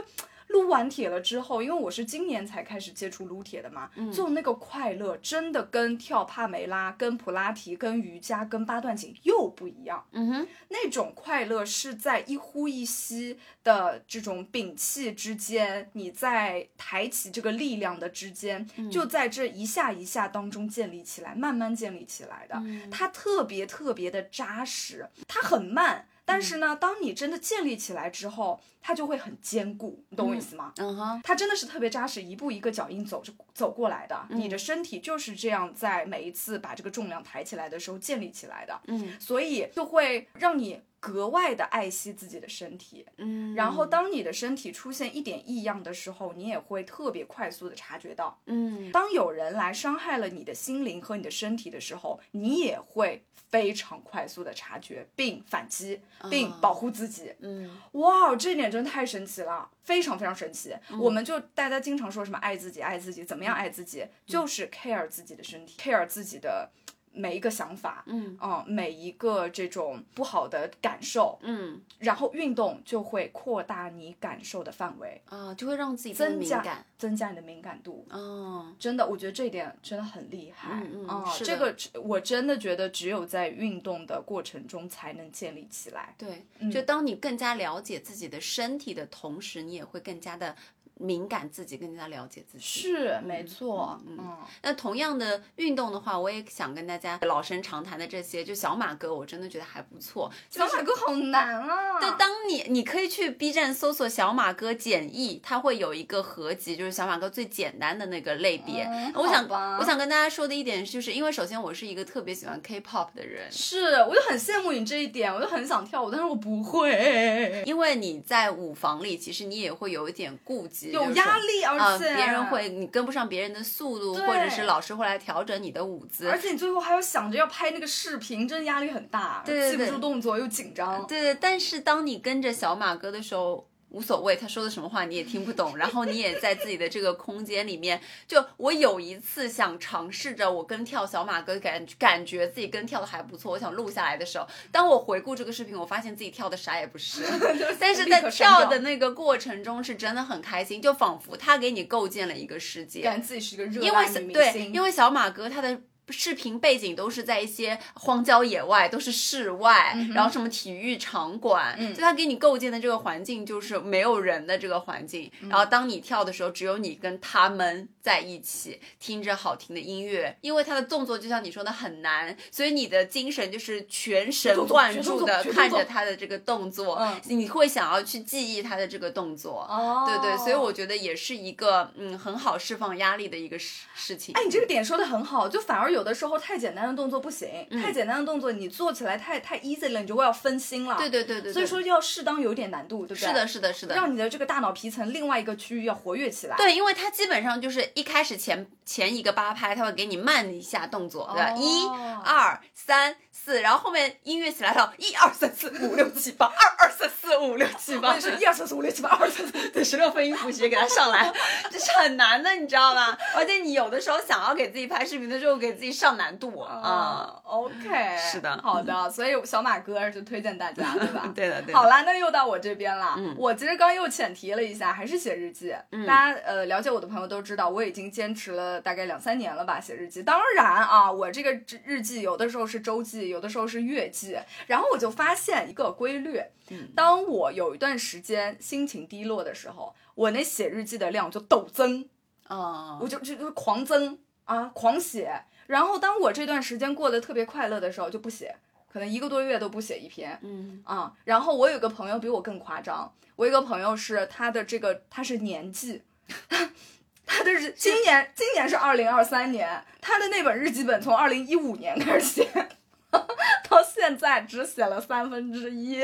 [0.54, 10.06] 撸完铁了之后，因为我是今年才开始接触撸铁的嘛，就那个快乐真的跟跳帕梅拉、跟普拉提、跟瑜伽、跟八段锦又不一样。
[10.12, 22.62] 嗯哼，那种快乐是在一呼一吸的这种屏气之间，你在抬起这个力量的之间，就在这一下一下当中建立起来，慢慢建立起来的。
[22.92, 26.08] 它特别特别的扎实，它很慢。
[26.26, 30.72] 但是呢，当你真的建立起来之后，它就会很坚固，你懂我意思吗？
[30.78, 34.26] 嗯哼，它真的是特别扎实，一步一个脚印走着走过来的。
[34.30, 38.80] 你的身体就是这样，在每一次把这个重量抬起来的时候建立起来的。
[38.88, 43.06] 嗯所以就会让你格外的爱惜自己的身体。
[43.18, 48.40] 嗯，然后，当你的身体出现一点异样的时候，你也会特别快速的察觉到。
[48.46, 57.34] 嗯当有人来伤害了你的心灵和你的身体的时候，你也会非常快速的察觉并反击，并保护自己。
[57.42, 60.74] 嗯哇，这点真的太神奇了，非常非常神奇。
[61.02, 66.72] 我们就大家经常说什么爱自己，爱自己，怎么样爱自己，就是 care 自己的身体，care 自己的
[67.14, 76.86] 每一个想法，嗯嗯，每一个这种不好的感受，嗯然后运动就会扩大你感受的范围，啊，就会让自己增加敏感。
[76.98, 78.06] 增加你的敏感度。
[78.10, 80.82] 哦，真的，我觉得这一点真的很厉害。
[80.86, 81.06] 嗯
[81.44, 86.16] 这个我真的觉得只有在运动的过程中才能建立起来。
[86.18, 90.56] 对，就当你更加了解自己的身体的同时，你也会更加的
[91.00, 92.64] 敏感自己，更加了解自己。
[92.64, 94.00] 是，没错。
[94.08, 100.32] 嗯那同样的运动的话，我也想跟大家老生常谈的这些，就小马哥，我真的觉得还不错。
[100.50, 102.00] 小马哥好难啊！
[102.00, 108.84] 就当你你可以去 B 站搜索小马哥简易，它会有一个合集，就是小马哥最简单的那个类别。
[108.84, 109.48] 嗯我想
[109.80, 129.86] 我想跟大家说的一点，就是因为首先我是一个特别喜欢 K-pop 的人，是，我就很羡慕你这一点，我就很想跳舞，但是我不会，因为你在舞房里，其实你也会有一点顾忌，有压力，而啊、且、别人会你跟不上别人的速度，或者是老师会来调整你的舞姿，而且你最后还要想着要拍那个视频，真的压力很大，对对对。
[129.86, 131.06] 记不住动作又紧张。
[131.08, 138.02] 对对，但是当你跟着小马哥的时候，无所谓，他说的什么话你也听不懂， 然后你也在自己的这个空间里面。
[138.28, 147.24] 就我有一次想尝试着我跟跳小马哥，感感觉自己跟跳的还不错，我想录下来的时候，当我回顾这个视频，我发现自己跳的啥也不是，
[147.80, 153.02] 但是在跳的那个过程中是真的很开心，就仿佛他给你构建了一个世界。
[153.02, 155.80] 感觉自己是一个热因为小辣女明对，星，因为小马哥他的。
[156.10, 165.32] 视频背景都是在一些荒郊野外，都是室外，嗯然后什么体育场馆，就他给你构建的这个环境就是没有人的这个环境。
[165.42, 170.38] 嗯然后当你跳的时候，只有你跟他们在一起，听着好听的音乐。
[170.42, 179.66] 因为他的动作就像你说的很难，所以你的精神就是全神贯注的看着他的这个动作，嗯你会想要去记忆他的这个动作。
[179.70, 184.36] 哦，对对，所以我觉得也是一个嗯很好释放压力的一个事事情。
[184.36, 190.98] 哎，你这个点说的很好，就反而有的时候太简单的动作不行，嗯太简单的动作你做起来太太 easy 了，你就会要分心了。
[190.98, 193.28] 对对对对对，所以说要适当有点难度，对不对？
[193.28, 193.96] 是的，，是的，是的。
[193.96, 196.58] 让你的这个大脑皮层另外一个区域要活跃起来。
[196.58, 201.52] 对，因为它基本上就是一开始前前一个八拍，它会给你慢一下动作，对吧？
[201.52, 201.88] 哦一、
[202.24, 209.70] 二、三、四，然后后面音乐起来了，一二三四五六七八，二二三四五六七八 是一二三四五六七八二三四。
[209.70, 211.34] 对，十六分音符直接给它上来，
[211.70, 213.18] 这是很难的，你知道吗？
[213.36, 216.74] 而且你有的时候想要给自己拍视频的时候，给自己上难度啊。
[216.82, 217.74] 啊，OK，
[218.32, 221.32] 是的好的，所以小马哥就推荐大家，对吧？
[221.36, 221.78] 对的，对的。
[221.78, 223.16] 好啦，那又到我这边了。
[223.18, 225.76] 嗯我其实刚又浅提了一下，还是写日记。
[226.08, 230.24] 大家呃了解我的朋友都知道，我已经坚持了大概两三年了吧，写日记。
[230.24, 234.38] 当然啊，我这个日日记有的时候是周记，有的时候是月季。
[234.68, 242.08] 然后我就发现一个规律，嗯当我有一段时间心情低落的时候，我那写日记的量就陡增。
[242.48, 245.44] 啊我就就就狂增啊，狂写。
[245.68, 248.56] 然后当我这段时间过得特别快乐的时候，就不写，
[248.92, 251.14] 可能一个多月都不写一篇嗯啊。
[251.24, 256.04] 然后我有个朋友比我更夸张，我有个朋友是他的这个他是年纪。
[257.26, 262.68] 他的是今年今年是二零二三年，他的那本日记本从二零一五年开始写，
[263.70, 266.02] 到现在只写了三分之一，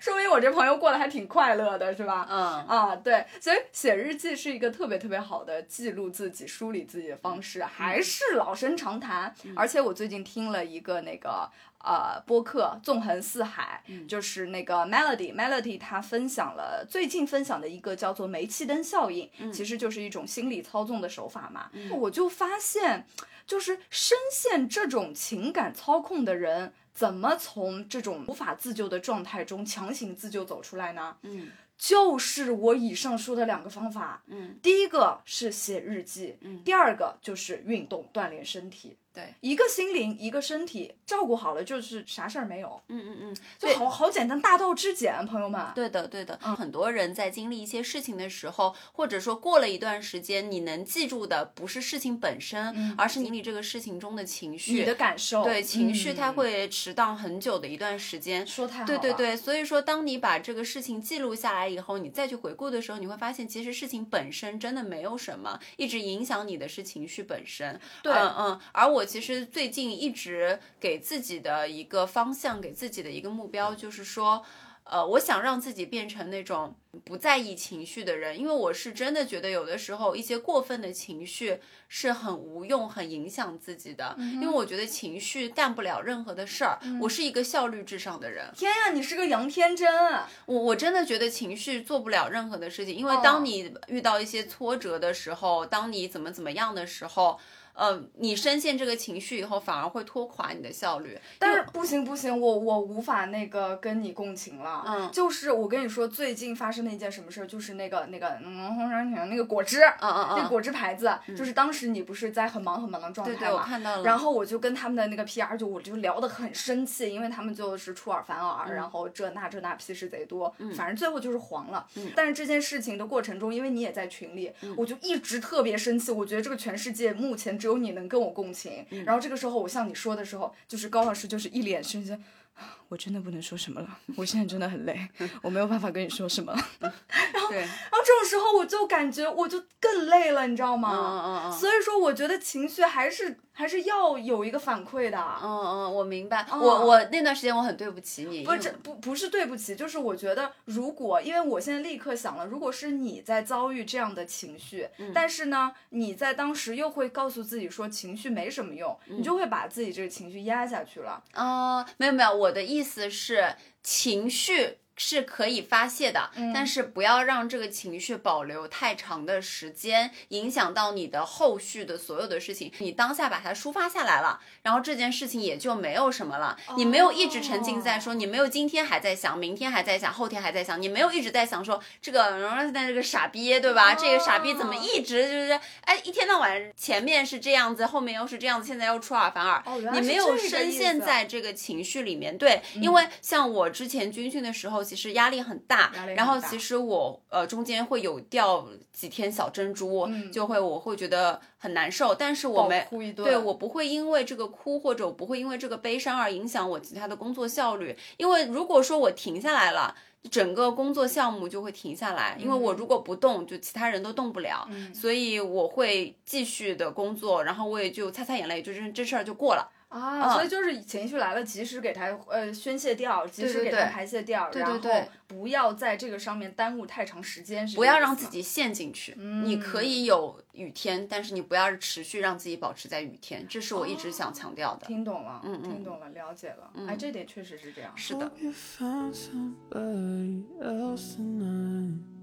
[0.00, 2.26] 说明我这朋友过得还挺快乐的，是吧？
[2.28, 9.32] 嗯啊，对，所以写日记是一个特别特别好的记录自己、梳理自己的方式，还是老生常谈。
[9.54, 11.48] 而且我最近听了一个那个
[11.84, 21.70] 呃播客《纵横四海》，就是那个 Melody，Melody 他分享了最近分享的一个叫做煤气灯效应，其实就是一种心理操纵的手法嘛。
[21.90, 23.06] 我就发现，
[23.46, 26.72] 就是深陷这种情感操控的人。
[26.94, 31.16] 怎么从这种无法自救的状态中强行自救走出来呢？
[31.22, 34.22] 嗯就是我以上说的两个方法。
[34.26, 38.98] 嗯，第一个是写日记，嗯第二个就是运动锻炼身体。
[39.14, 45.66] 对，一个心灵，一个身体，照顾好了就是啥事儿没有，嗯嗯嗯，就好好简单，大道至简，朋友们。
[45.74, 54.72] 对的，对的，嗯很多人在经历一些事情的时候，或者说过了一段时间，你能记住的不是事情本身，而是经历这个事情中的情绪。
[54.72, 58.46] 嗯你的感受，对情绪，它嗯会迟到很久的一段时间。
[58.46, 58.86] 说太好了。
[58.86, 67.78] 对对对，所以说，当你把这个事情记录下来以后，你再去回顾的时候，你会发现，其实事情本身真的没有什么，一直影响你的是情绪本身。
[68.02, 68.60] 对嗯嗯。
[68.72, 74.44] 而我其实最近一直给自己的一个方向，给自己的一个目标，就是说。
[74.84, 84.16] 呃，我想让自己变成那种不在意情绪的人，因为我是真的觉得有的时候一些过分的情绪是很无用、很影响自己的。
[84.18, 88.50] 因为我觉得情绪干不了任何的事儿，我是一个效率至上的人。
[88.56, 90.28] 天呀，你是个杨天真啊。
[90.46, 97.38] 我我真的觉得情绪做不了任何的事情，因为哦当你遇到一些挫折的时候，当你怎么怎么样的时候，
[97.74, 101.18] 呃，你深陷这个情绪以后，反而会拖垮你的效率。
[101.38, 104.84] 但是不行不行，我我无法那个跟你共情了。
[104.86, 113.64] 嗯就是我跟你说，最近发生的一件什么事儿，就是那个那个嗯红山亭那个果汁，嗯嗯嗯那果汁牌子，就是当时你不是在很忙很忙的状对对，我态嘛。
[113.66, 114.02] 看到了。
[114.02, 121.86] 然后我就跟他们的那个 PR 就我就聊得很生气，因为他们就是出尔反尔，嗯然后这那这那屁事贼多，反正最后就是黄了。
[122.14, 128.84] 但是这件事情的过程中，因为你也在群里，嗯我就一直特别生气，我觉得这个全世界目前只有你能跟我共情。
[128.90, 132.20] 嗯然后这个时候我向你说的时候，就是高老师就是一脸深深。
[132.92, 135.08] 我真的不能说什么了，我现在真的很累，
[135.40, 136.52] 我没有办法跟你说什么。
[136.78, 140.90] 然后，然，后这种时候我就感觉我就更累了，你知道吗？
[140.92, 141.52] 嗯嗯嗯。
[141.52, 145.18] 所以说，我觉得情绪还是还是要有一个反馈的。
[145.42, 146.42] 嗯嗯，我明白。
[146.50, 161.22] 哦我我那段时间我很对不起你，不是这不不是对不起，就是我觉得如果，因为我现在立刻想了，如果是你在遭遇这样的情绪，嗯但是呢，你在当时又会告诉自己说情绪没什么用，嗯你就会把自己这个情绪压下去了。
[161.32, 163.54] 啊、没有没有，我的意意思是
[163.84, 164.78] 情绪。
[165.04, 172.70] 是可以发泄的，但是不要让这个情绪保留太长的时间，影响到你的后续的所有的事情。
[172.78, 176.56] 你当下把它抒发下来了，然后这件事情也就没有什么了。
[176.76, 183.96] 你没有一直沉浸在说，你没有今天还在想，明天还在想，后天还在想，你没有一直在想说这个现在这个傻逼，对吧？
[183.96, 189.60] 这个傻逼怎么一直就是哎一天到晚前面是这样子，后面又是这样子，现在又出尔反尔。
[189.92, 209.94] 你没有深陷在这个情绪里面，对，因为像我之前军训的时候，其实压力很大然后其实我呃中间会有掉几天小珍珠，就会我会觉得很难受，但是我暴没哭一顿对我不会因为这个哭或者我不会因为这个悲伤而影响我其他的工作效率，因为如果说我停下来了。
[210.30, 214.64] 整个工作项目就会停下来，因为我如果不动，就其他人都动不了，
[214.94, 219.68] 所以我会继续的工作，然后我也就擦擦眼泪，就这这事儿就过了。
[219.92, 229.14] 啊，所以就是情绪来了，及时给它呃宣泄掉，及时给它排泄掉，对对然后对不要在这个上面耽误太长时间，不要让自己陷进去。
[229.18, 234.86] 你可以有雨天，但是你不要持续让自己保持在雨天，这是我一直想强调的。
[234.86, 236.70] 听懂了，嗯嗯听懂了，了解了。
[236.88, 237.92] 哎，这点确实是这样。
[237.94, 238.30] 是的，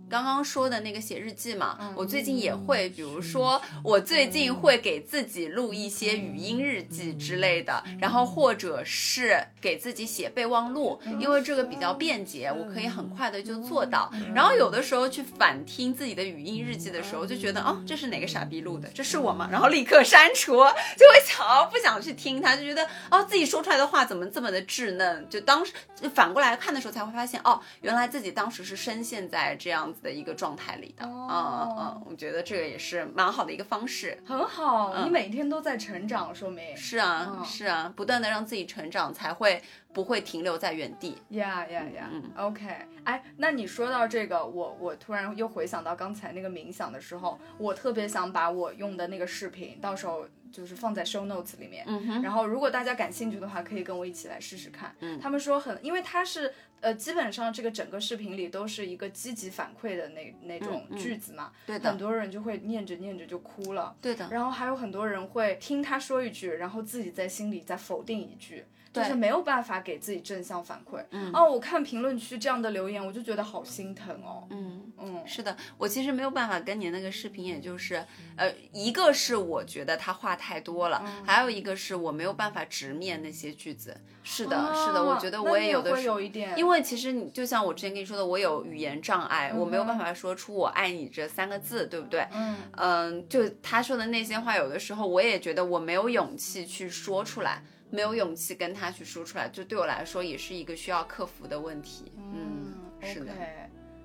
[0.09, 14.11] 刚刚说的那个写日记嘛，嗯我最近也会，比如说我最近会给自己录一些语音日记之类的，然后或者是给自己写备忘录，因为这个比较便捷，我可以很快的就做到。
[14.33, 18.89] 然后有的时候去反听自己的语音日记的时候，就觉得哦，这是哪个傻逼录的？
[18.93, 19.47] 这是我吗？
[19.51, 25.27] 然后立刻删除，就会想要，不想去听它，就觉得哦，自己说出来的话怎么这么的稚嫩？
[25.29, 31.05] 就当时就反过来看的时候，才会发现哦，原来自己当时是深陷在这样子的一个状态里的。
[31.05, 34.17] 嗯嗯嗯，我觉得这个也是蛮好的一个方式。
[34.25, 39.61] 很好，你每天都在成长，说明嗯是啊，嗯是啊，不断的让自己成长，才会
[39.93, 41.17] 不会停留在原地。
[41.29, 42.65] 呀呀呀嗯，OK，
[43.03, 51.85] 哎，那你说到这个，我我突然又回想到刚才那个冥想的时候，我特别想把我用的那个视频，到时候就是放在 show notes 里面。
[52.23, 54.95] 然后，如果大家感兴趣的话，可以跟我一起来试试看。
[55.01, 63.95] 嗯他们说很，因为它是呃，基本上这个整个视频里都是一个积极反馈的那那种句子嘛，对的很多人就会念着念着就哭了。
[64.01, 71.03] 对的，然后还有很多人会听他说一句，然后自己在心里再否定一句，就是没有办法给自己正向反馈。
[71.11, 74.47] 嗯哦，我看评论区这样的留言，我就觉得好心疼哦。
[74.49, 74.77] 嗯。
[75.01, 78.05] 嗯，是的，我其实没有办法跟你那个视频，也就是，
[78.35, 83.95] 呃，一个是我觉得他话太多了，嗯还有一个是我没有办法直面那些句子。
[84.23, 92.27] 是的，啊是的，我觉得我也会有的时候有一点，因为其实你就像我之前跟你说的，我有语言障碍，我没有办法说出“我爱你”这三个字，对不对？
[92.33, 102.11] 嗯嗯，就他说的那些话，有的时候我也觉得我没有勇气去说出来，没有勇气跟他去说出来，就对我来说也是一个需要克服的问题。
[102.17, 103.31] 嗯，是的。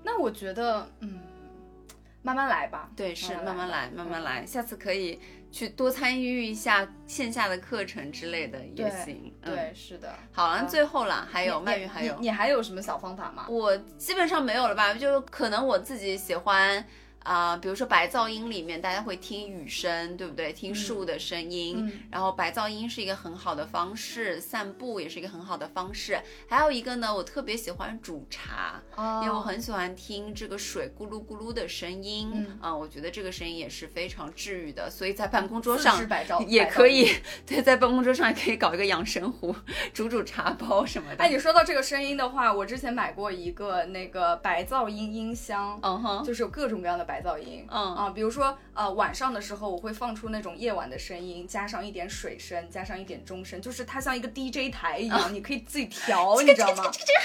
[0.03, 1.19] 那我觉得，嗯，
[2.25, 2.89] 慢慢来吧。
[2.97, 5.21] 对，是慢慢慢来，慢慢来，下次可以
[5.53, 9.31] 去多参与一下线下的课程之类的也对行。
[9.43, 10.11] 嗯对，，是的。
[10.33, 13.47] 好了，最后了，还有曼玉，还有你你还有什么小方法吗？
[13.51, 16.83] 我基本上没有了吧，就可能我自己喜欢。
[17.25, 20.53] 啊、比如说白噪音里面，大家会听雨声，对不对？
[20.53, 26.21] 听树的声音，嗯然后白噪音是一个很好的方式，散步也是一个很好的方式。
[26.49, 35.99] 还有一个呢，我特别喜欢煮茶，哦因为我很喜欢听这个水咕噜咕噜的声音，嗯啊、我觉得这个声音也是非常治愈的，所以在办公桌上
[36.47, 37.11] 也可以，
[37.47, 39.55] 对，在办公桌上也可以搞一个养生壶，
[39.95, 41.25] 煮煮茶包什么的。
[41.25, 47.67] 哎，你说到这个声音的话，我之前买过一个那个白噪音音箱，嗯哼，就是有各种各样的白噪音。
[47.71, 56.85] 嗯啊，比如说呃晚上的时候，我会放出那种夜晚的声音，加上一点水声，加上一点钟声，就是它像一个 DJ 台一样， 你可以自己调，你知道吗？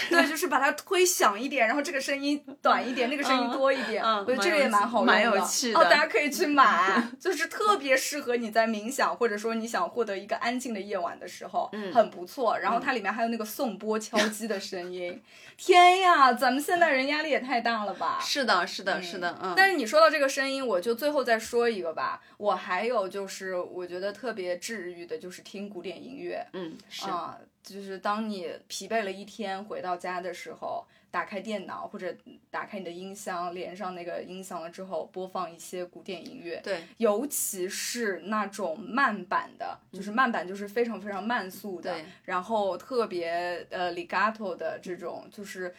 [0.10, 12.58] 对，就是把它推响一点，然后这个声音短一点，那个声音多一点，嗯我觉得这个也蛮好用蛮，有趣的哦，大家可以去买，就是特别适合你在冥想，或者说你想获得一个安静的夜晚的时候，嗯很不错。
[12.60, 15.22] 然后它里面还有那个颂钵敲击的声音，
[15.58, 18.20] 天呀，咱们现代人压力也太大了吧？
[18.22, 19.54] 是的，是的，是的，嗯。
[19.56, 22.22] 但是你说到这个声音，我就最后再说一个吧。
[22.38, 32.14] 我还有就是，我觉得特别治愈的，就是听古典音乐嗯，是，啊、就是当你疲惫了一天回到家的时候，打开电脑或者
[32.52, 36.60] 打开你的音箱，连上那个音响了之后，播放一些古典音乐。
[36.62, 45.74] 对，尤其是那种慢版的，就是慢版就是非常非常慢速的对，然后特别呃 legato 的这种，就是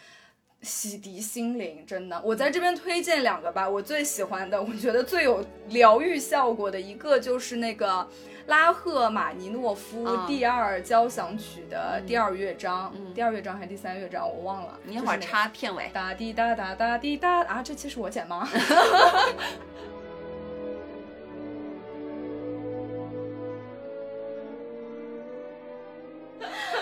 [0.62, 2.20] 洗涤心灵，真的。
[2.24, 8.06] 我在这边推荐两个吧，我最喜欢的，我觉得最有疗愈效果的一个就是那个
[8.46, 14.78] 拉赫玛尼诺夫嗯第二交响曲的第二乐章，第二乐章还是第三乐章，我忘了。
[14.84, 15.90] 你一会儿插片尾。
[15.94, 18.46] 哒滴哒哒哒滴哒啊，这期是我剪吗？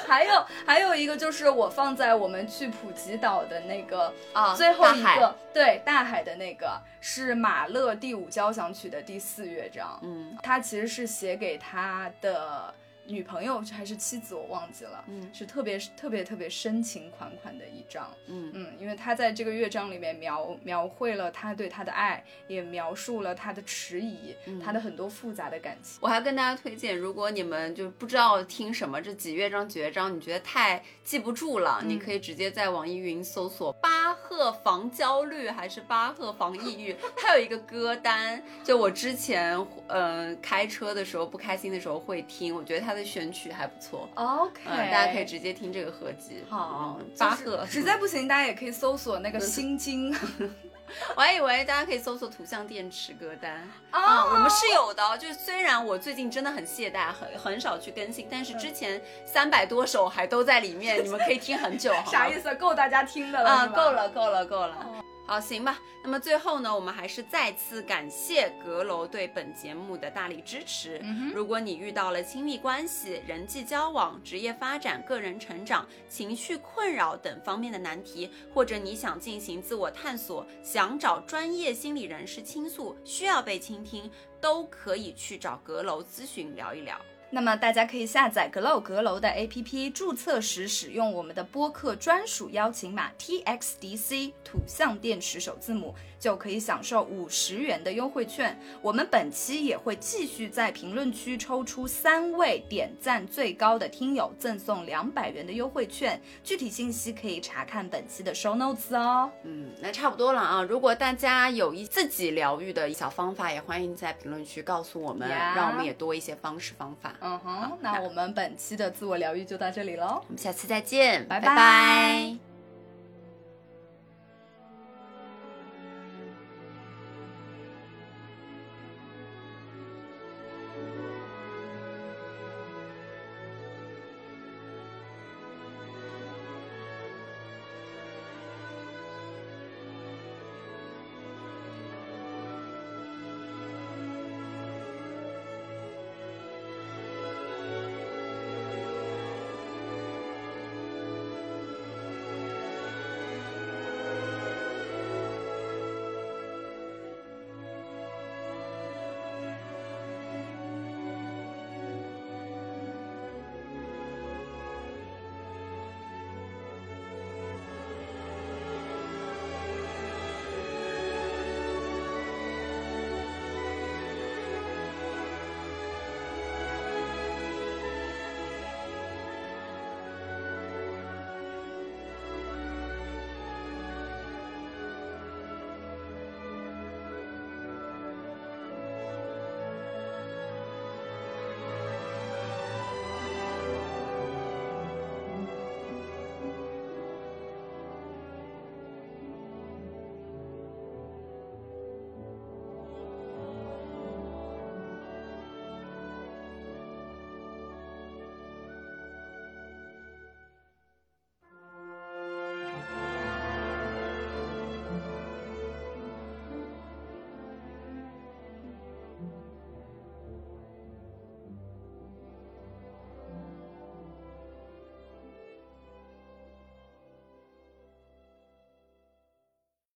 [0.08, 10.36] 还有还有一个就是我放在我们去普吉岛的那个啊最后一个对大海的那个是马勒第五交响曲的第四乐章，嗯。
[10.42, 12.72] 他其实是写给他的
[13.08, 18.14] 女朋友还是妻子，我忘记了，嗯是特别特别特别深情款款的一章。
[18.26, 25.98] 嗯嗯，因为他在这个乐章里面描描绘了他对她的爱，也描述了他的迟疑，嗯他的很多复杂的感情。
[26.02, 39.56] 我还跟大家推荐，如果你们就不知道听什么这几乐章几乐章，你觉得太记不住了，你可以直接在网易云搜索巴赫防焦虑还是巴赫防抑郁，它有一个歌单，就我之前
[39.86, 44.08] 嗯、呃开车的时候不开心的时候会听，我觉得它的选曲还不错。
[44.14, 46.44] OK，、嗯，大家可以直接听这个合集。
[46.48, 47.64] 好巴赫。
[47.66, 50.14] 实在不行，大家也可以搜索那个心经。
[51.14, 55.18] 我还以为大家可以搜索图像电池歌单哦啊、我们是有的。
[55.18, 61.92] 就是虽然我最近真的很懈怠，很很少去更新，但是之前三百多首还都在里面，你们可以听很久。
[62.10, 62.54] 啥意思？
[62.54, 63.92] 够大家听的了啊，够。
[63.92, 65.04] 了，够了，够了。
[65.28, 65.78] 好，行吧。
[66.02, 70.98] 那么最后呢，我们还是再次感谢阁楼对本节目的大力支持。
[71.02, 84.10] 嗯如果你遇到了亲密关系、人际交往、职业发展、个人成长、情绪困扰等方面的难题，或者你想进行自我探索，想找专业心理人士倾诉，需要被倾听，
[84.40, 86.98] 都可以去找阁楼咨询聊一聊。
[87.30, 98.58] 那么大家可以下载 Glow 阁楼的 APP，注册时使用我们的播客专属邀请码 TXDC 土象电池首字母，就可以享受五十元的优惠券。
[98.82, 106.20] 我们本期也会继续在评论区抽出三位点赞最高的听友，赠送两百元的优惠券。
[106.42, 109.30] 具体信息可以查看本期的 show notes 哦。
[109.44, 110.62] 嗯，那差不多了啊。
[110.62, 117.14] 如果大家有一自己疗愈的小方法，也欢迎在评论区告诉我们呀让我们也多一些方式方法。
[117.20, 120.22] 嗯哼，那我们本期的自我疗愈就到这里喽。
[120.26, 122.47] 我们下期再见，拜拜拜